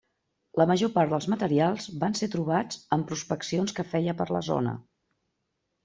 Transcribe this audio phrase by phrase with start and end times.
[0.61, 4.79] La major part dels materials van ser trobats en prospeccions que feia per la zona.